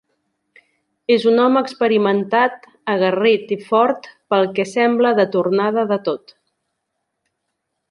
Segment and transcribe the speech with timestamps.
[1.15, 2.65] És un home experimentat,
[2.95, 6.37] aguerrit i fort, pel que sembla de tornada de tot.